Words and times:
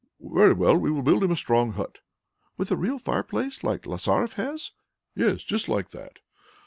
"Very 0.19 0.53
well; 0.53 0.75
we 0.75 0.89
will 0.89 1.03
build 1.03 1.23
him 1.23 1.29
a 1.29 1.35
strong 1.35 1.73
hut." 1.73 1.99
"With 2.57 2.71
a 2.71 2.75
real 2.75 2.97
fire 2.97 3.21
place 3.21 3.63
like 3.63 3.85
Lasaref 3.85 4.33
has?" 4.33 4.71
"Yes, 5.13 5.43
just 5.43 5.69
like 5.69 5.91
that." 5.91 6.17